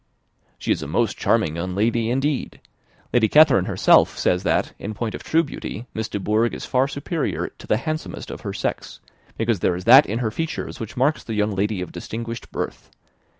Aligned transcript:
"She 0.57 0.71
is 0.71 0.81
a 0.81 0.87
most 0.87 1.15
charming 1.15 1.55
young 1.57 1.75
lady, 1.75 2.09
indeed. 2.09 2.59
Lady 3.13 3.27
Catherine 3.27 3.65
herself 3.65 4.17
says 4.17 4.41
that, 4.41 4.73
in 4.79 4.95
point 4.95 5.13
of 5.13 5.23
true 5.23 5.43
beauty, 5.43 5.85
Miss 5.93 6.09
de 6.09 6.19
Bourgh 6.19 6.55
is 6.55 6.65
far 6.65 6.87
superior 6.87 7.49
to 7.59 7.67
the 7.67 7.77
handsomest 7.77 8.31
of 8.31 8.41
her 8.41 8.51
sex; 8.51 8.99
because 9.37 9.59
there 9.59 9.75
is 9.75 9.83
that 9.83 10.07
in 10.07 10.17
her 10.17 10.31
features 10.31 10.79
which 10.79 10.97
marks 10.97 11.23
the 11.23 11.35
young 11.35 11.51
woman 11.51 11.83
of 11.83 11.91
distinguished 11.91 12.51
birth. 12.51 12.89